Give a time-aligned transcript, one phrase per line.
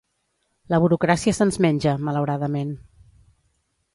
[0.73, 2.75] La burocràcia se'ns menja, malauradament.